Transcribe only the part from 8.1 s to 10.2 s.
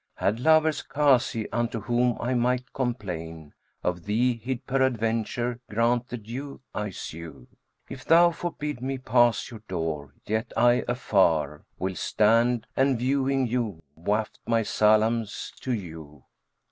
forbid me pass your door,